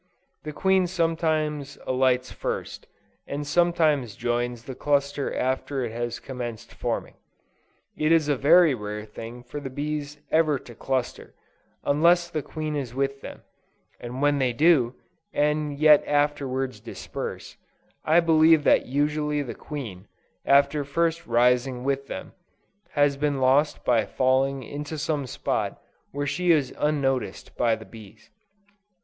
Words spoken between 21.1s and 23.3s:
rising with them, has